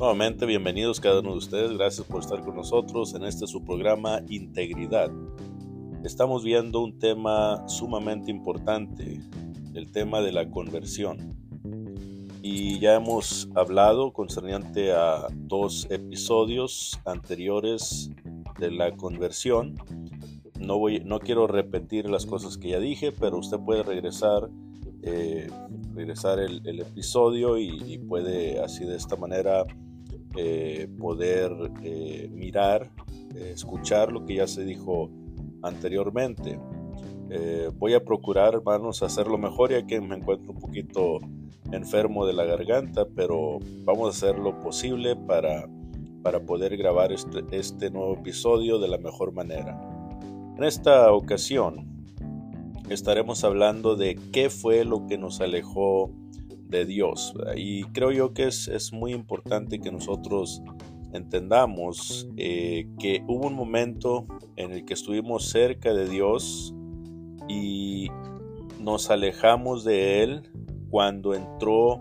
Nuevamente, 0.00 0.46
bienvenidos 0.46 0.98
cada 0.98 1.20
uno 1.20 1.32
de 1.32 1.36
ustedes. 1.36 1.76
Gracias 1.76 2.06
por 2.06 2.20
estar 2.20 2.40
con 2.40 2.56
nosotros 2.56 3.12
en 3.12 3.22
este 3.22 3.46
su 3.46 3.62
programa 3.62 4.22
Integridad. 4.30 5.10
Estamos 6.02 6.42
viendo 6.42 6.80
un 6.80 6.98
tema 6.98 7.68
sumamente 7.68 8.30
importante, 8.30 9.20
el 9.74 9.92
tema 9.92 10.22
de 10.22 10.32
la 10.32 10.48
conversión. 10.48 11.36
Y 12.40 12.78
ya 12.78 12.94
hemos 12.94 13.50
hablado 13.54 14.14
concerniente 14.14 14.90
a 14.92 15.26
dos 15.34 15.86
episodios 15.90 16.98
anteriores 17.04 18.10
de 18.58 18.70
la 18.70 18.96
conversión. 18.96 19.74
No, 20.58 20.78
voy, 20.78 21.00
no 21.04 21.20
quiero 21.20 21.46
repetir 21.46 22.08
las 22.08 22.24
cosas 22.24 22.56
que 22.56 22.70
ya 22.70 22.80
dije, 22.80 23.12
pero 23.12 23.36
usted 23.36 23.58
puede 23.58 23.82
regresar 23.82 24.48
eh, 25.02 25.48
regresar 25.94 26.38
el, 26.38 26.80
episodio 26.80 27.58
y, 27.58 27.98
puede 27.98 28.60
así 28.60 28.84
de 28.84 28.96
esta 28.96 29.16
manera 29.16 29.64
eh, 30.36 30.88
poder 30.98 31.52
eh, 31.82 32.28
mirar, 32.32 32.88
eh, 33.34 33.52
escuchar 33.54 34.12
lo 34.12 34.24
que 34.24 34.36
ya 34.36 34.46
se 34.46 34.64
dijo 34.64 35.10
anteriormente. 35.62 36.58
voy 37.78 37.94
a 37.94 38.04
procurar, 38.04 38.54
hermanos, 38.54 39.02
hacerlo 39.02 39.38
mejor 39.38 39.70
ya 39.70 39.86
que 39.86 40.00
me 40.00 40.16
encuentro 40.16 40.52
un 40.52 40.58
poquito 40.58 41.20
enfermo 41.70 42.26
de 42.26 42.32
la 42.32 42.44
garganta, 42.44 43.06
pero 43.14 43.58
vamos 43.84 44.06
a 44.06 44.10
hacer 44.10 44.38
lo 44.38 44.58
posible 44.60 45.14
para, 45.14 45.68
para 46.22 46.40
poder 46.40 46.76
grabar 46.76 47.12
este, 47.12 47.44
este 47.52 47.90
nuevo 47.90 48.14
episodio 48.14 48.78
de 48.78 48.88
la 48.88 48.98
mejor 48.98 49.32
manera. 49.32 49.80
En 50.56 50.64
esta 50.64 51.12
ocasión 51.12 52.04
estaremos 52.88 53.44
hablando 53.44 53.94
de 53.96 54.18
qué 54.32 54.50
fue 54.50 54.84
lo 54.84 55.06
que 55.06 55.16
nos 55.16 55.40
alejó 55.40 56.10
de 56.70 56.86
Dios. 56.86 57.34
Y 57.56 57.84
creo 57.84 58.12
yo 58.12 58.32
que 58.32 58.46
es, 58.46 58.92
muy 58.92 59.12
importante 59.12 59.80
que 59.80 59.90
nosotros 59.90 60.62
entendamos 61.12 62.28
eh, 62.36 62.86
que 62.98 63.22
hubo 63.26 63.48
un 63.48 63.54
momento 63.54 64.26
en 64.56 64.72
el 64.72 64.84
que 64.84 64.94
estuvimos 64.94 65.50
cerca 65.50 65.92
de 65.92 66.08
Dios 66.08 66.74
y 67.48 68.08
nos 68.78 69.10
alejamos 69.10 69.84
de 69.84 70.22
Él 70.22 70.42
cuando 70.88 71.34
entró 71.34 72.00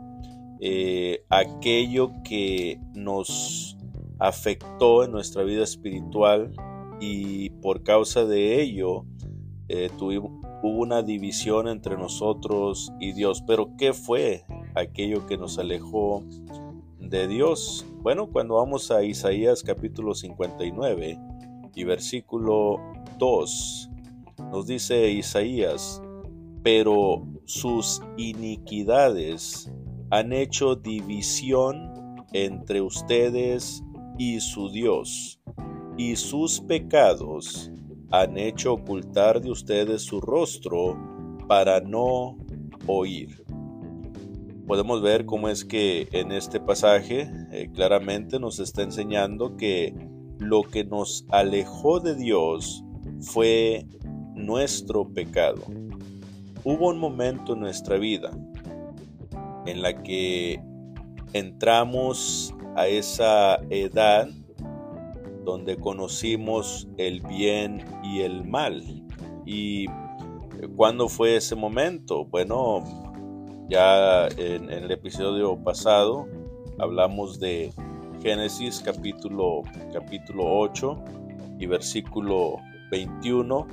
eh, 0.62 1.24
aquello 1.30 2.12
que 2.24 2.80
nos 2.94 3.78
afectó 4.20 5.04
en 5.04 5.12
nuestra 5.12 5.44
vida 5.44 5.64
espiritual 5.64 6.54
y 7.00 7.50
por 7.62 7.84
causa 7.84 8.26
de 8.26 8.62
ello 8.62 9.06
eh, 9.70 9.90
hubo 10.00 10.42
una 10.62 11.02
división 11.02 11.68
entre 11.68 11.96
nosotros 11.96 12.92
y 13.00 13.14
Dios. 13.14 13.44
Pero 13.46 13.76
¿qué 13.78 13.94
fue 13.94 14.44
aquello 14.80 15.26
que 15.26 15.38
nos 15.38 15.60
alejó 15.60 16.24
de 17.00 17.28
Dios? 17.28 17.86
Bueno, 18.02 18.28
cuando 18.28 18.56
vamos 18.56 18.92
a 18.92 19.04
Isaías 19.04 19.64
capítulo 19.64 20.16
59 20.16 21.20
y 21.76 21.84
versículo 21.84 22.78
2, 23.18 23.90
nos 24.52 24.68
dice 24.68 25.12
Isaías, 25.12 26.02
pero 26.64 27.28
sus 27.46 28.02
iniquidades 28.18 29.72
han 30.12 30.34
hecho 30.34 30.76
división 30.76 32.26
entre 32.34 32.82
ustedes 32.82 33.84
y 34.18 34.40
su 34.40 34.70
Dios, 34.70 35.40
y 35.98 36.16
sus 36.16 36.62
pecados 36.62 37.72
han 38.12 38.38
hecho 38.38 38.74
ocultar 38.74 39.42
de 39.42 39.52
ustedes 39.52 40.02
su 40.04 40.20
rostro 40.20 40.98
para 41.48 41.80
no 41.80 42.38
oír. 42.88 43.44
Podemos 44.70 45.02
ver 45.02 45.26
cómo 45.26 45.50
es 45.50 45.66
que 45.66 46.08
en 46.12 46.32
este 46.32 46.60
pasaje 46.60 47.28
eh, 47.52 47.72
claramente 47.74 48.40
nos 48.40 48.60
está 48.60 48.84
enseñando 48.84 49.58
que 49.58 49.96
lo 50.38 50.62
que 50.62 50.84
nos 50.84 51.26
alejó 51.30 52.00
de 52.00 52.14
Dios 52.14 52.84
fue 53.20 53.88
nuestro 54.36 55.12
pecado. 55.12 55.64
Hubo 56.64 56.90
un 56.90 57.00
momento 57.00 57.54
en 57.54 57.62
nuestra 57.62 57.98
vida 57.98 58.30
en 59.66 59.82
la 59.82 60.04
que 60.04 60.62
entramos 61.34 62.54
a 62.76 62.86
esa 62.86 63.56
edad 63.72 64.30
donde 65.46 65.78
conocimos 65.78 66.88
el 66.98 67.22
bien 67.22 67.84
y 68.04 68.20
el 68.20 68.48
mal. 68.48 68.84
¿Y 69.48 69.88
cuándo 70.76 71.10
fue 71.10 71.38
ese 71.38 71.56
momento? 71.56 72.24
Bueno, 72.26 73.09
ya 73.70 74.28
en, 74.30 74.70
el 74.72 74.90
episodio 74.90 75.56
pasado 75.64 76.28
hablamos 76.80 77.40
de 77.40 77.72
Génesis 78.22 78.82
capítulo, 78.84 79.62
capítulo 79.94 80.44
8 80.60 80.98
y 81.60 81.68
versículo 81.68 82.58
21, 82.90 83.68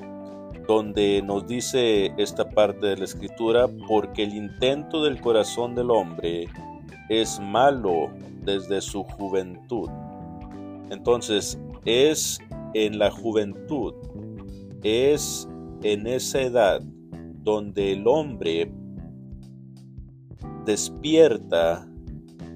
donde 0.68 1.22
nos 1.22 1.46
dice 1.46 2.12
esta 2.18 2.48
parte 2.50 2.88
de 2.88 2.96
la 2.98 3.04
escritura, 3.04 3.66
porque 3.88 4.24
el 4.24 4.34
intento 4.34 5.02
del 5.02 5.18
corazón 5.20 5.74
del 5.74 5.90
hombre 5.90 6.46
es 7.08 7.40
malo 7.40 8.10
desde 8.42 8.82
su 8.82 9.02
juventud. 9.02 9.88
Entonces, 10.90 11.58
es 11.86 12.38
en 12.74 12.98
la 12.98 13.10
juventud, 13.10 13.94
es 14.82 15.48
en 15.82 16.06
esa 16.06 16.42
edad 16.42 16.82
donde 17.42 17.92
el 17.92 18.06
hombre 18.06 18.70
despierta 20.66 21.88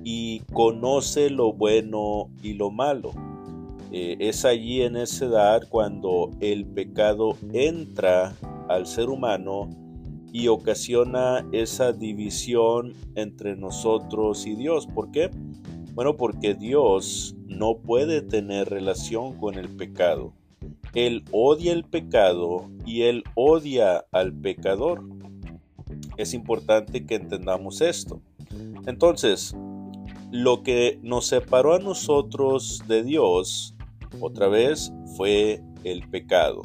y 0.05 0.41
conoce 0.53 1.31
lo 1.31 1.53
bueno 1.53 2.29
y 2.43 2.55
lo 2.55 2.71
malo. 2.71 3.13
Eh, 3.93 4.17
es 4.21 4.45
allí 4.45 4.83
en 4.83 4.97
esa 4.97 5.25
edad 5.25 5.63
cuando 5.69 6.31
el 6.41 6.67
pecado 6.67 7.37
entra 7.53 8.35
al 8.69 8.87
ser 8.87 9.09
humano 9.09 9.69
y 10.33 10.49
ocasiona 10.49 11.45
esa 11.53 11.93
división 11.93 12.95
entre 13.15 13.57
nosotros 13.57 14.47
y 14.47 14.55
Dios. 14.55 14.87
¿Por 14.87 15.11
qué? 15.11 15.31
Bueno, 15.95 16.17
porque 16.17 16.55
Dios 16.55 17.35
no 17.47 17.79
puede 17.79 18.23
tener 18.23 18.71
relación 18.71 19.37
con 19.39 19.57
el 19.57 19.69
pecado. 19.69 20.33
Él 20.95 21.25
odia 21.33 21.73
el 21.73 21.85
pecado 21.85 22.71
y 22.85 23.03
él 23.03 23.25
odia 23.35 24.05
al 24.13 24.33
pecador. 24.33 25.05
Es 26.21 26.35
importante 26.35 27.07
que 27.07 27.15
entendamos 27.15 27.81
esto. 27.81 28.21
Entonces, 28.87 29.57
lo 30.31 30.63
que 30.63 30.99
nos 31.03 31.27
separó 31.29 31.75
a 31.75 31.79
nosotros 31.79 32.85
de 32.87 33.03
Dios, 33.03 33.75
otra 34.21 34.49
vez, 34.49 34.93
fue 35.17 35.63
el 35.83 36.07
pecado. 36.11 36.61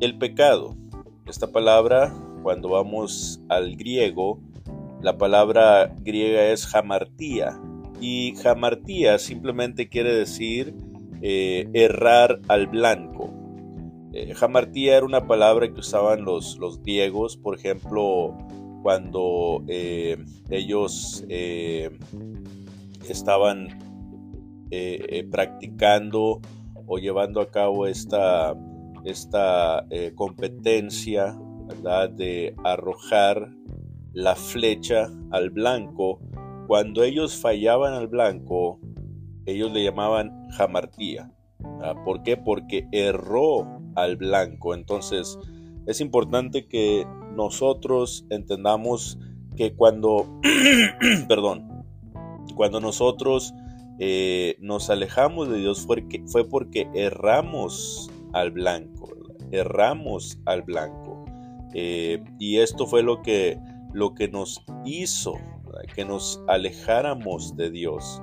El 0.00 0.16
pecado, 0.16 0.74
esta 1.26 1.52
palabra, 1.52 2.14
cuando 2.42 2.70
vamos 2.70 3.42
al 3.50 3.76
griego, 3.76 4.40
la 5.02 5.18
palabra 5.18 5.94
griega 6.00 6.46
es 6.46 6.66
jamartía, 6.66 7.60
y 8.00 8.34
jamartía 8.36 9.18
simplemente 9.18 9.90
quiere 9.90 10.14
decir 10.14 10.74
eh, 11.20 11.68
errar 11.74 12.40
al 12.48 12.66
blanco. 12.66 13.25
Eh, 14.18 14.32
jamartía 14.34 14.96
era 14.96 15.04
una 15.04 15.26
palabra 15.26 15.70
que 15.70 15.80
usaban 15.80 16.24
los, 16.24 16.56
los 16.56 16.80
griegos, 16.80 17.36
por 17.36 17.54
ejemplo, 17.54 18.34
cuando 18.82 19.62
eh, 19.68 20.16
ellos 20.48 21.22
estaban 23.08 23.78
practicando 25.30 26.40
o 26.86 26.98
llevando 26.98 27.42
a 27.42 27.50
cabo 27.50 27.86
esta, 27.86 28.54
esta 29.04 29.84
competencia 30.14 31.38
de 32.16 32.54
arrojar 32.64 33.50
la 34.12 34.34
flecha 34.34 35.10
al 35.30 35.50
blanco 35.50 36.20
cuando 36.66 37.04
ellos 37.04 37.36
fallaban 37.36 37.94
al 37.94 38.08
blanco, 38.08 38.80
ellos 39.44 39.70
le 39.72 39.84
llamaban 39.84 40.48
jamartía. 40.50 41.30
¿Por 42.04 42.22
qué? 42.24 42.36
Porque 42.36 42.88
erró 42.90 43.75
al 43.96 44.16
blanco. 44.16 44.74
Entonces, 44.74 45.38
es 45.86 46.00
importante 46.00 46.66
que 46.66 47.06
nosotros 47.34 48.26
entendamos 48.30 49.18
que 49.56 49.74
cuando, 49.74 50.40
perdón, 51.28 51.84
cuando 52.54 52.80
nosotros 52.80 53.54
eh, 53.98 54.56
nos 54.60 54.90
alejamos 54.90 55.48
de 55.48 55.58
Dios 55.58 55.84
fue, 55.86 56.06
fue 56.26 56.48
porque 56.48 56.88
erramos 56.94 58.10
al 58.32 58.50
blanco, 58.50 59.08
erramos 59.50 60.38
al 60.44 60.62
blanco. 60.62 61.24
Eh, 61.74 62.22
y 62.38 62.58
esto 62.58 62.86
fue 62.86 63.02
lo 63.02 63.22
que, 63.22 63.58
lo 63.92 64.14
que 64.14 64.28
nos 64.28 64.62
hizo 64.84 65.34
que 65.94 66.04
nos 66.04 66.42
alejáramos 66.46 67.56
de 67.56 67.70
Dios. 67.70 68.22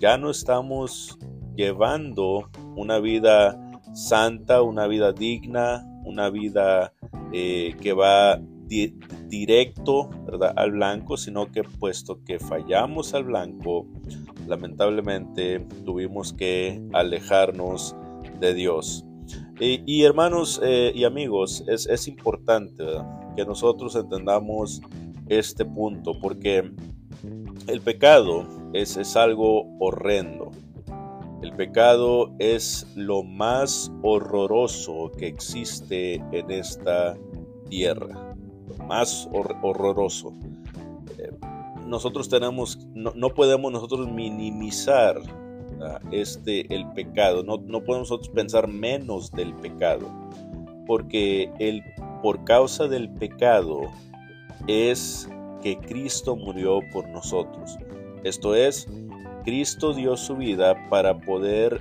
Ya 0.00 0.18
no 0.18 0.30
estamos 0.30 1.18
llevando 1.54 2.48
una 2.76 2.98
vida 2.98 3.58
santa, 3.92 4.62
una 4.62 4.86
vida 4.86 5.12
digna, 5.12 5.86
una 6.04 6.30
vida 6.30 6.92
eh, 7.32 7.76
que 7.80 7.92
va 7.92 8.40
directo 9.28 10.08
al 10.56 10.72
blanco, 10.72 11.16
sino 11.16 11.50
que 11.52 11.62
puesto 11.62 12.24
que 12.24 12.38
fallamos 12.38 13.12
al 13.12 13.24
blanco, 13.24 13.86
lamentablemente 14.46 15.60
tuvimos 15.84 16.32
que 16.32 16.82
alejarnos 16.92 17.94
de 18.40 18.54
Dios. 18.54 19.04
Y, 19.60 20.02
hermanos 20.02 20.60
eh, 20.64 20.90
y 20.94 21.04
amigos, 21.04 21.62
es, 21.68 21.86
es 21.86 22.08
importante 22.08 22.84
que 23.36 23.44
nosotros 23.44 23.94
entendamos 23.94 24.80
este 25.28 25.64
punto, 25.64 26.18
porque 26.18 26.72
el 27.68 27.80
pecado 27.80 28.46
es, 28.72 28.96
es 28.96 29.16
algo 29.16 29.66
horrendo. 29.78 30.50
El 31.42 31.52
pecado 31.54 32.32
es 32.38 32.86
lo 32.94 33.24
más 33.24 33.92
horroroso 34.02 35.10
que 35.18 35.26
existe 35.26 36.14
en 36.30 36.50
esta 36.50 37.16
tierra, 37.68 38.36
lo 38.68 38.84
más 38.84 39.28
horroroso. 39.32 40.32
Eh, 41.18 41.30
nosotros 41.86 42.28
tenemos, 42.28 42.78
no, 42.94 43.12
no, 43.16 43.30
podemos 43.30 43.72
nosotros 43.72 44.08
minimizar 44.10 45.20
este, 46.10 46.72
el 46.74 46.86
pecado. 46.92 47.42
No, 47.42 47.58
no 47.58 47.82
podemos 47.82 48.10
nosotros 48.10 48.28
pensar 48.28 48.68
menos 48.68 49.30
del 49.32 49.54
pecado, 49.54 50.08
porque 50.86 51.50
el, 51.58 51.82
por 52.22 52.44
causa 52.44 52.86
del 52.88 53.10
pecado 53.10 53.82
es 54.66 55.28
que 55.62 55.76
Cristo 55.78 56.36
murió 56.36 56.80
por 56.92 57.08
nosotros. 57.08 57.76
Esto 58.24 58.54
es, 58.54 58.88
Cristo 59.44 59.92
dio 59.94 60.16
su 60.16 60.36
vida 60.36 60.88
para 60.88 61.20
poder 61.20 61.80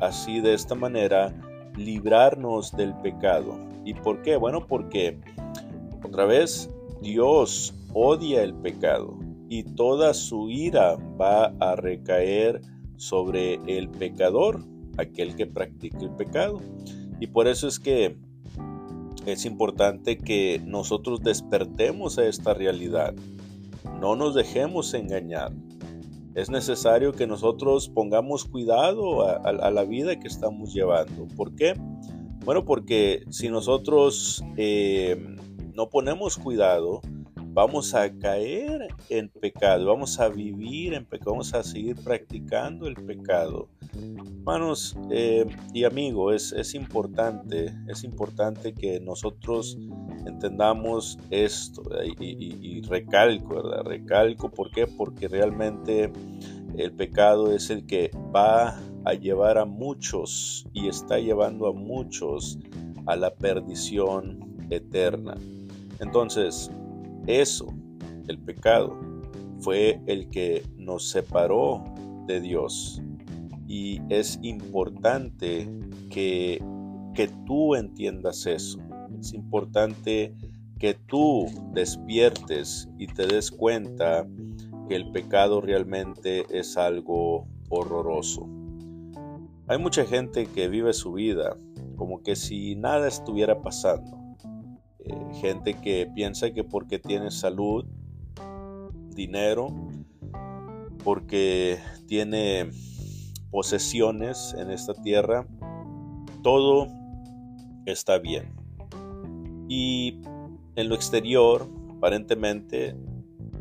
así 0.00 0.40
de 0.40 0.54
esta 0.54 0.74
manera 0.74 1.34
librarnos 1.76 2.72
del 2.72 2.94
pecado. 2.96 3.58
¿Y 3.84 3.94
por 3.94 4.22
qué? 4.22 4.36
Bueno, 4.36 4.66
porque 4.66 5.18
otra 6.04 6.24
vez 6.24 6.70
Dios 7.00 7.74
odia 7.92 8.42
el 8.42 8.54
pecado 8.54 9.18
y 9.48 9.62
toda 9.62 10.14
su 10.14 10.50
ira 10.50 10.96
va 11.20 11.46
a 11.58 11.76
recaer 11.76 12.60
sobre 12.96 13.54
el 13.66 13.88
pecador, 13.88 14.64
aquel 14.98 15.34
que 15.34 15.46
practica 15.46 15.98
el 16.00 16.10
pecado. 16.10 16.60
Y 17.18 17.26
por 17.28 17.48
eso 17.48 17.66
es 17.66 17.78
que 17.78 18.16
es 19.26 19.44
importante 19.44 20.18
que 20.18 20.60
nosotros 20.64 21.20
despertemos 21.22 22.18
a 22.18 22.26
esta 22.26 22.54
realidad. 22.54 23.14
No 24.00 24.16
nos 24.16 24.34
dejemos 24.34 24.94
engañar. 24.94 25.52
Es 26.34 26.48
necesario 26.48 27.12
que 27.12 27.26
nosotros 27.26 27.88
pongamos 27.88 28.44
cuidado 28.44 29.22
a, 29.28 29.70
la 29.70 29.84
vida 29.84 30.18
que 30.20 30.28
estamos 30.28 30.72
llevando. 30.72 31.26
¿Por 31.36 31.54
qué? 31.56 31.74
Bueno, 32.44 32.64
porque 32.64 33.24
si 33.30 33.48
nosotros 33.48 34.44
eh, 34.56 35.16
no 35.74 35.88
ponemos 35.88 36.36
cuidado, 36.36 37.00
vamos 37.52 37.94
a 37.94 38.10
caer 38.18 38.88
en 39.08 39.28
pecado, 39.28 39.86
vamos 39.86 40.18
a 40.20 40.28
vivir 40.28 40.94
en 40.94 41.04
pecado, 41.04 41.32
vamos 41.32 41.52
a 41.54 41.62
seguir 41.62 41.96
practicando 41.96 42.86
el 42.86 42.94
pecado. 42.94 43.68
Hermanos 43.92 44.96
eh, 45.10 45.46
y 45.74 45.84
amigos, 45.84 46.52
es, 46.52 46.74
importante, 46.74 47.74
es 47.88 48.04
importante 48.04 48.72
que 48.72 49.00
nosotros 49.00 49.76
entendamos 50.26 51.18
esto 51.30 51.82
y, 52.20 52.80
recalco, 52.82 53.56
¿verdad? 53.56 53.82
Recalco, 53.84 54.50
¿por 54.50 54.70
qué? 54.70 54.86
Porque 54.86 55.28
realmente 55.28 56.12
el 56.76 56.92
pecado 56.92 57.52
es 57.52 57.70
el 57.70 57.86
que 57.86 58.10
va 58.34 58.78
a 59.04 59.14
llevar 59.14 59.58
a 59.58 59.64
muchos 59.64 60.66
y 60.72 60.88
está 60.88 61.18
llevando 61.18 61.66
a 61.66 61.72
muchos 61.72 62.58
a 63.06 63.16
la 63.16 63.34
perdición 63.34 64.56
eterna. 64.70 65.34
Entonces, 66.00 66.70
eso, 67.26 67.66
el 68.28 68.38
pecado, 68.38 68.98
fue 69.60 70.00
el 70.06 70.28
que 70.30 70.62
nos 70.76 71.10
separó 71.10 71.84
de 72.26 72.40
Dios. 72.40 73.02
Y 73.66 74.00
es 74.08 74.38
importante 74.42 75.68
que, 76.10 76.62
que 77.14 77.28
tú 77.46 77.74
entiendas 77.74 78.46
eso. 78.46 78.78
Es 79.18 79.32
importante 79.32 80.34
que 80.78 80.94
tú 80.94 81.46
despiertes 81.72 82.88
y 82.98 83.06
te 83.06 83.26
des 83.26 83.50
cuenta 83.50 84.26
que 84.88 84.96
el 84.96 85.12
pecado 85.12 85.60
realmente 85.60 86.46
es 86.50 86.76
algo 86.76 87.46
horroroso. 87.68 88.48
Hay 89.68 89.78
mucha 89.78 90.04
gente 90.04 90.46
que 90.46 90.68
vive 90.68 90.92
su 90.92 91.12
vida 91.12 91.56
como 91.96 92.22
que 92.22 92.34
si 92.34 92.74
nada 92.74 93.06
estuviera 93.06 93.60
pasando 93.60 94.19
gente 95.40 95.74
que 95.74 96.10
piensa 96.14 96.52
que 96.52 96.64
porque 96.64 96.98
tiene 96.98 97.30
salud, 97.30 97.84
dinero, 99.14 99.68
porque 101.04 101.78
tiene 102.06 102.70
posesiones 103.50 104.54
en 104.58 104.70
esta 104.70 104.94
tierra, 104.94 105.46
todo 106.42 106.88
está 107.86 108.18
bien. 108.18 108.54
Y 109.68 110.20
en 110.76 110.88
lo 110.88 110.94
exterior, 110.94 111.68
aparentemente, 111.96 112.96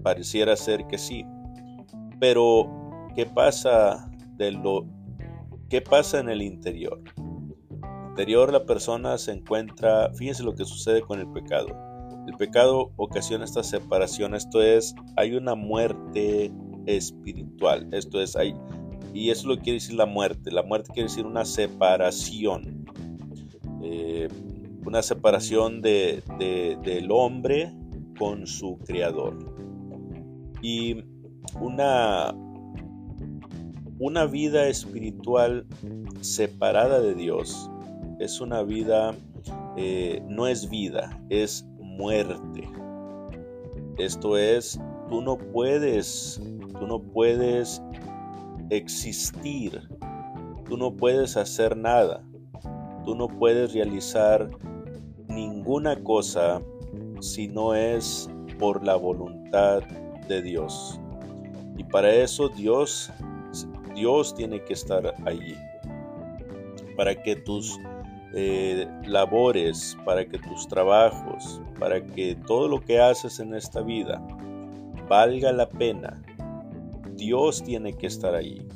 pareciera 0.03 0.55
ser 0.55 0.85
que 0.87 0.97
sí. 0.97 1.25
Pero, 2.19 3.09
¿qué 3.15 3.25
pasa 3.25 4.09
de 4.37 4.51
lo 4.51 4.85
qué 5.69 5.81
pasa 5.81 6.19
en 6.19 6.29
el 6.29 6.41
interior? 6.41 7.01
La 8.27 8.65
persona 8.65 9.17
se 9.17 9.31
encuentra, 9.31 10.11
fíjense 10.13 10.43
lo 10.43 10.53
que 10.53 10.65
sucede 10.65 11.01
con 11.01 11.19
el 11.19 11.31
pecado. 11.31 11.67
El 12.27 12.35
pecado 12.35 12.91
ocasiona 12.97 13.45
esta 13.45 13.63
separación, 13.63 14.35
esto 14.35 14.61
es, 14.61 14.93
hay 15.15 15.35
una 15.35 15.55
muerte 15.55 16.51
espiritual, 16.85 17.87
esto 17.93 18.21
es, 18.21 18.35
hay, 18.35 18.53
y 19.13 19.29
eso 19.29 19.47
lo 19.47 19.57
quiere 19.57 19.79
decir 19.79 19.95
la 19.95 20.05
muerte, 20.05 20.51
la 20.51 20.63
muerte 20.63 20.91
quiere 20.93 21.07
decir 21.07 21.25
una 21.25 21.45
separación, 21.45 22.85
eh, 23.81 24.27
una 24.85 25.01
separación 25.01 25.81
de, 25.81 26.21
del 26.83 27.09
hombre 27.11 27.73
con 28.17 28.45
su 28.45 28.77
creador. 28.79 29.37
Y 30.61 31.05
una, 31.61 32.35
una 33.97 34.25
vida 34.25 34.67
espiritual 34.67 35.65
separada 36.19 36.99
de 36.99 37.15
Dios 37.15 37.71
es 38.19 38.41
una 38.41 38.63
vida, 38.63 39.15
eh, 39.77 40.21
no 40.27 40.47
es 40.47 40.69
vida, 40.69 41.19
es 41.29 41.65
muerte. 41.79 42.69
Esto 43.97 44.37
es, 44.37 44.79
tú 45.09 45.21
no 45.21 45.37
puedes, 45.37 46.41
tú 46.79 46.87
no 46.87 47.01
puedes 47.01 47.81
existir, 48.69 49.81
tú 50.67 50.77
no 50.77 50.95
puedes 50.95 51.37
hacer 51.37 51.75
nada, 51.75 52.23
tú 53.05 53.15
no 53.15 53.27
puedes 53.27 53.73
realizar 53.73 54.49
ninguna 55.27 56.01
cosa 56.03 56.61
si 57.21 57.47
no 57.47 57.73
es 57.73 58.29
por 58.59 58.85
la 58.85 58.95
voluntad 58.95 59.81
de 60.27 60.41
Dios. 60.41 60.99
Y 61.77 61.83
para 61.85 62.13
eso 62.13 62.49
Dios, 62.49 63.11
Dios 63.95 64.35
tiene 64.35 64.63
que 64.63 64.73
estar 64.73 65.15
allí. 65.25 65.55
Para 66.95 67.15
que 67.15 67.37
tus 67.37 67.79
eh, 68.33 68.87
labores, 69.05 69.97
para 70.05 70.25
que 70.25 70.37
tus 70.37 70.67
trabajos, 70.67 71.61
para 71.79 72.05
que 72.05 72.35
todo 72.35 72.67
lo 72.67 72.79
que 72.79 72.99
haces 72.99 73.39
en 73.39 73.55
esta 73.55 73.81
vida 73.81 74.21
valga 75.07 75.51
la 75.51 75.67
pena, 75.67 76.21
Dios 77.15 77.63
tiene 77.63 77.93
que 77.93 78.07
estar 78.07 78.35
ahí. 78.35 78.67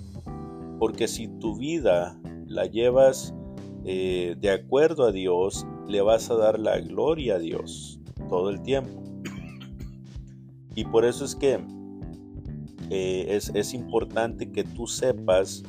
Porque 0.79 1.07
si 1.07 1.27
tu 1.27 1.55
vida 1.55 2.19
la 2.47 2.65
llevas 2.65 3.33
eh, 3.85 4.35
de 4.39 4.49
acuerdo 4.49 5.05
a 5.05 5.11
Dios, 5.11 5.67
le 5.87 6.01
vas 6.01 6.31
a 6.31 6.35
dar 6.35 6.59
la 6.59 6.79
gloria 6.79 7.35
a 7.35 7.39
Dios 7.39 7.99
todo 8.29 8.49
el 8.49 8.61
tiempo. 8.61 9.03
Y 10.75 10.85
por 10.85 11.05
eso 11.05 11.25
es 11.25 11.35
que 11.35 11.59
eh, 12.89 13.25
es, 13.29 13.51
es 13.53 13.73
importante 13.73 14.51
que 14.51 14.63
tú 14.63 14.87
sepas 14.87 15.63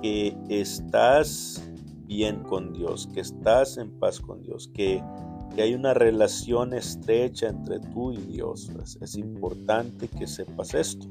que 0.00 0.36
estás 0.48 1.71
bien 2.14 2.42
con 2.42 2.74
Dios, 2.74 3.08
que 3.14 3.20
estás 3.20 3.78
en 3.78 3.98
paz 3.98 4.20
con 4.20 4.42
Dios, 4.42 4.70
que, 4.74 5.02
hay 5.58 5.74
una 5.74 5.92
relación 5.92 6.72
estrecha 6.72 7.48
entre 7.48 7.78
tú 7.78 8.12
y 8.12 8.16
Dios. 8.16 8.70
Es, 9.02 9.16
importante 9.16 10.08
que 10.08 10.26
sepas 10.26 10.72
esto. 10.72 11.06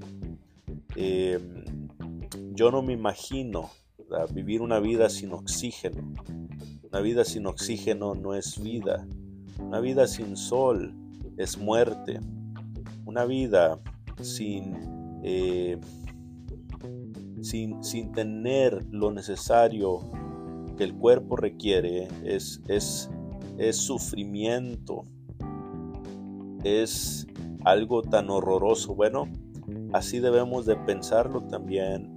Em, 0.96 1.88
yo 2.56 2.72
no 2.72 2.82
me 2.82 2.94
imagino 2.94 3.70
vivir 4.34 4.64
una 4.64 4.80
vida 4.80 5.10
sin 5.10 5.32
oxígeno. 5.32 6.12
Una 6.92 7.02
vida 7.02 7.24
sin 7.24 7.46
oxígeno 7.46 8.16
no 8.16 8.34
es 8.34 8.60
vida. 8.60 9.08
Una 9.60 9.80
vida 9.80 10.08
sin 10.08 10.36
sol 10.36 10.96
es 11.38 11.60
muerte. 11.60 12.20
Una 13.06 13.26
vida 13.26 13.80
sin, 14.22 15.22
eh, 15.24 15.80
sin, 17.42 17.84
sin 17.84 18.12
tener 18.12 18.84
lo 18.90 19.12
necesario 19.12 20.02
el 20.84 20.96
cuerpo 20.96 21.36
requiere 21.36 22.08
es, 22.24 22.62
es, 22.68 23.10
es 23.58 23.78
sufrimiento, 23.78 25.04
es 26.64 27.28
algo 27.64 28.02
tan 28.02 28.30
horroroso. 28.30 28.96
Bueno, 28.96 29.28
así 29.94 30.20
debemos 30.20 30.66
de 30.66 30.76
pensarlo 30.76 31.44
también 31.44 32.10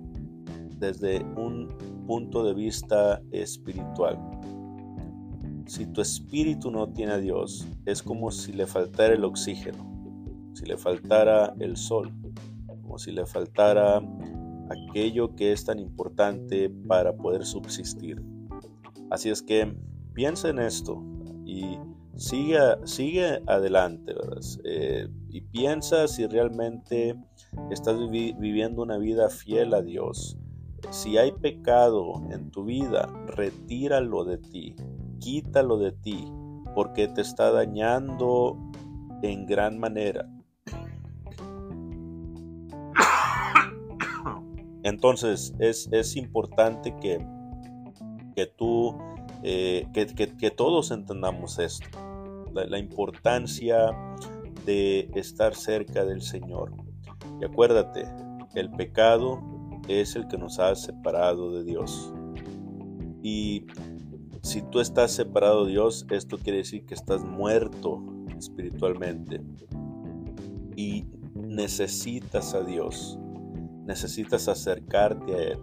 desde 0.78 1.24
un 1.36 1.68
punto 2.06 2.44
de 2.44 2.54
vista 2.54 3.22
espiritual. 3.32 4.18
Si 5.66 5.86
tu 5.86 6.00
espíritu 6.00 6.70
no 6.70 6.92
tiene 6.92 7.12
a 7.12 7.18
Dios, 7.18 7.66
es 7.86 8.02
como 8.02 8.30
si 8.30 8.52
le 8.52 8.66
faltara 8.66 9.14
el 9.14 9.24
oxígeno, 9.24 10.52
si 10.52 10.66
le 10.66 10.76
faltara 10.76 11.54
el 11.58 11.76
sol, 11.76 12.12
como 12.66 12.98
si 12.98 13.12
le 13.12 13.24
faltara 13.24 14.02
aquello 14.70 15.34
que 15.34 15.52
es 15.52 15.64
tan 15.64 15.78
importante 15.78 16.68
para 16.68 17.16
poder 17.16 17.44
subsistir. 17.44 18.22
Así 19.14 19.30
es 19.30 19.42
que 19.42 19.74
piensa 20.12 20.48
en 20.48 20.58
esto 20.58 21.00
y 21.44 21.78
sigue, 22.16 22.58
sigue 22.82 23.40
adelante, 23.46 24.12
eh, 24.64 25.06
y 25.28 25.40
piensa 25.40 26.08
si 26.08 26.26
realmente 26.26 27.14
estás 27.70 27.96
viviendo 28.10 28.82
una 28.82 28.98
vida 28.98 29.30
fiel 29.30 29.72
a 29.72 29.82
Dios. 29.82 30.36
Si 30.90 31.16
hay 31.16 31.30
pecado 31.30 32.24
en 32.32 32.50
tu 32.50 32.64
vida, 32.64 33.08
retíralo 33.28 34.24
de 34.24 34.38
ti, 34.38 34.74
quítalo 35.20 35.78
de 35.78 35.92
ti, 35.92 36.24
porque 36.74 37.06
te 37.06 37.20
está 37.20 37.52
dañando 37.52 38.58
en 39.22 39.46
gran 39.46 39.78
manera. 39.78 40.28
Entonces 44.82 45.54
es, 45.60 46.16
importante 46.16 46.96
que, 47.00 47.24
que 48.34 48.46
tú, 48.46 48.98
eh, 49.42 49.86
que, 49.92 50.50
todos 50.50 50.90
entendamos 50.90 51.58
esto, 51.58 51.86
la, 52.52 52.78
importancia 52.78 53.90
de 54.64 55.10
estar 55.14 55.54
cerca 55.54 56.04
del 56.04 56.22
Señor. 56.22 56.72
Y 57.40 57.44
acuérdate, 57.44 58.06
el 58.54 58.70
pecado 58.70 59.40
es 59.88 60.16
el 60.16 60.28
que 60.28 60.38
nos 60.38 60.58
ha 60.58 60.74
separado 60.74 61.52
de 61.52 61.64
Dios. 61.64 62.12
Y 63.22 63.66
si 64.42 64.62
tú 64.62 64.80
estás 64.80 65.12
separado 65.12 65.64
de 65.64 65.72
Dios, 65.72 66.06
esto 66.10 66.38
quiere 66.38 66.58
decir 66.58 66.84
que 66.84 66.94
estás 66.94 67.24
muerto 67.24 68.02
espiritualmente 68.38 69.40
y 70.76 71.06
necesitas 71.34 72.54
a 72.54 72.62
Dios 72.62 73.18
necesitas 73.86 74.48
acercarte 74.48 75.34
a 75.34 75.38
Él. 75.38 75.58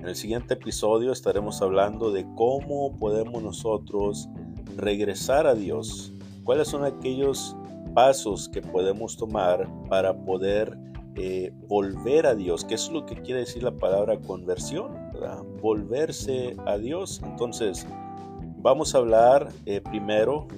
En 0.00 0.08
el 0.08 0.16
siguiente 0.16 0.54
episodio 0.54 1.12
estaremos 1.12 1.60
hablando 1.60 2.10
de 2.10 2.26
cómo 2.34 2.96
podemos 2.96 3.42
nosotros 3.42 4.30
regresar 4.78 5.46
a 5.46 5.54
Dios. 5.54 6.14
¿Cuáles 6.42 6.68
son 6.68 6.84
aquellos 6.84 7.54
pasos 7.94 8.48
que 8.48 8.62
podemos 8.62 9.18
tomar 9.18 9.68
para 9.90 10.16
poder 10.24 10.78
eh, 11.16 11.52
volver 11.68 12.26
a 12.26 12.34
Dios? 12.34 12.64
¿Qué 12.64 12.76
es 12.76 12.90
lo 12.90 13.04
que 13.04 13.16
quiere 13.16 13.40
decir 13.40 13.62
la 13.62 13.76
palabra 13.76 14.18
conversión? 14.18 14.90
Volverse 15.60 16.56
a 16.64 16.78
Dios. 16.78 17.20
Entonces, 17.22 17.86
vamos 18.56 18.94
a 18.94 18.98
hablar 18.98 19.50
eh, 19.66 19.82
primero 19.82 20.48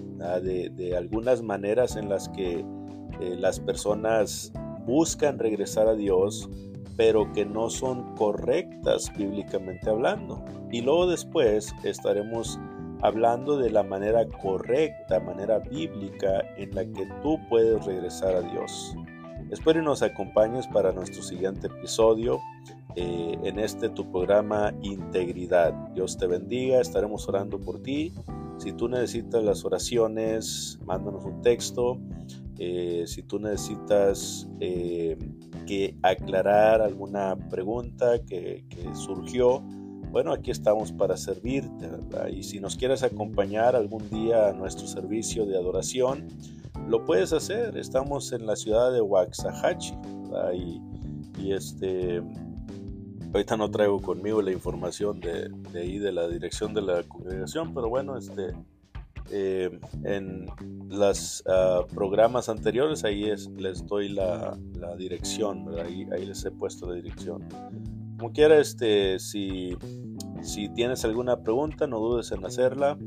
de, 0.41 0.95
algunas 0.97 1.43
maneras 1.43 1.97
en 1.97 2.09
las 2.09 2.29
que 2.29 2.61
eh, 2.61 3.37
las 3.37 3.59
personas 3.59 4.53
buscan 4.87 5.41
regresar 5.41 5.89
a 5.89 5.97
Dios 5.97 6.49
pero 6.97 7.33
que 7.33 7.45
no 7.45 7.71
son 7.71 8.15
correctas 8.17 9.13
bíblicamente 9.17 9.89
hablando. 9.91 10.45
Y 10.71 10.81
luego 10.81 11.07
después 11.07 11.75
estaremos 11.85 12.59
hablando 13.03 13.59
de 13.59 13.71
la 13.71 13.83
manera 13.83 14.27
correcta, 14.27 15.21
manera 15.21 15.59
bíblica 15.59 16.43
en 16.57 16.75
la 16.75 16.85
que 16.85 17.07
tú 17.23 17.39
puedes 17.49 17.85
regresar 17.85 18.37
a 18.37 18.41
Dios. 18.43 18.95
Espero 19.51 19.81
que 19.81 19.85
nos 19.85 20.03
acompañes 20.03 20.67
para 20.69 20.93
nuestro 20.93 21.23
siguiente 21.23 21.67
episodio 21.67 22.41
eh, 22.95 23.37
en 23.43 23.59
este 23.59 23.89
tu 23.89 24.11
programa 24.11 24.73
Integridad. 24.83 25.73
Dios 25.95 26.17
te 26.17 26.27
bendiga, 26.27 26.81
estaremos 26.81 27.29
orando 27.29 27.59
por 27.59 27.83
ti. 27.83 28.15
Si 28.59 28.73
tú 28.73 28.89
necesitas 28.89 29.43
las 29.43 29.65
oraciones, 29.65 30.79
mándanos 30.87 31.25
un 31.25 31.43
texto. 31.43 31.99
Eh, 32.59 33.05
si 33.07 33.23
tú 33.23 33.41
necesitas 33.41 34.49
eh, 34.61 35.19
que 35.65 35.97
aclarar 36.03 36.81
alguna 36.81 37.37
pregunta 37.51 38.23
que, 38.25 38.65
surgió, 38.95 39.61
bueno, 40.11 40.33
aquí 40.33 40.51
estamos 40.51 40.93
para 40.93 41.17
servirte, 41.17 41.89
¿verdad? 41.89 42.29
Y 42.29 42.43
si 42.43 42.61
nos 42.61 42.77
quieres 42.77 43.03
acompañar 43.03 43.75
algún 43.75 44.09
día 44.11 44.49
a 44.49 44.53
nuestro 44.53 44.87
servicio 44.87 45.47
de 45.47 45.57
adoración, 45.57 46.29
lo 46.89 47.05
puedes 47.05 47.33
hacer. 47.33 47.77
Estamos 47.79 48.33
en 48.33 48.47
la 48.47 48.57
ciudad 48.57 48.93
de 48.93 49.01
Waxahachie, 49.01 49.97
Y, 50.55 50.81
y, 51.39 51.53
este, 51.53 52.23
ahorita 53.33 53.57
no 53.57 53.71
traigo 53.71 54.01
conmigo 54.01 54.43
la 54.43 54.53
información 54.53 55.21
de, 55.21 55.49
de 55.73 55.81
ahí, 55.81 55.99
de 55.99 56.13
la 56.13 56.29
dirección 56.29 56.75
de 56.75 56.83
la 56.83 57.03
congregación, 57.05 57.73
pero 57.73 57.89
bueno, 57.89 58.17
este, 58.19 58.53
eh, 59.33 59.71
en 60.05 60.47
los 60.89 61.43
ah, 61.47 61.85
programas 61.95 62.49
anteriores 62.49 63.03
ahí 63.05 63.25
es, 63.25 63.49
les 63.57 63.87
doy 63.87 64.11
la, 64.11 64.59
dirección, 64.99 65.69
ahí, 65.81 66.07
ahí, 66.13 66.27
les 66.27 66.45
he 66.45 66.51
puesto 66.51 66.87
la 66.87 66.95
dirección. 66.95 67.49
Como 68.19 68.33
quiera, 68.33 68.59
este, 68.59 69.19
si, 69.19 69.77
si 70.43 70.69
tienes 70.69 71.05
alguna 71.05 71.43
pregunta, 71.43 71.87
no 71.87 71.99
dudes 71.99 72.31
en 72.33 72.45
hacerla. 72.45 72.99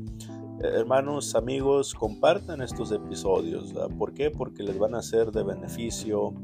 Eh, 0.62 0.68
hermanos, 0.74 1.34
amigos, 1.34 1.94
compartan 1.94 2.60
estos 2.60 2.90
episodios. 2.90 3.72
¿Por 3.98 4.12
qué? 4.12 4.30
Porque 4.30 4.62
les 4.62 4.78
van 4.78 4.94
a 4.94 5.02
ser 5.02 5.30
de 5.30 5.42
beneficio 5.42 6.34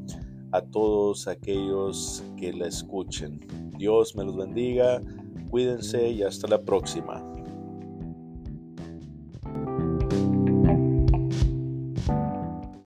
a 0.52 0.60
todos 0.62 1.26
aquellos 1.28 2.22
que 2.36 2.52
la 2.52 2.68
escuchen. 2.68 3.40
Dios 3.78 4.14
me 4.14 4.24
los 4.24 4.36
bendiga, 4.36 5.02
cuídense 5.50 6.10
y 6.10 6.22
hasta 6.22 6.46
la 6.46 6.60
próxima. 6.60 7.31